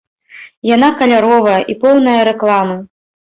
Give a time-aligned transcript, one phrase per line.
[0.75, 2.81] Яна каляровая, і поўная рэкламы.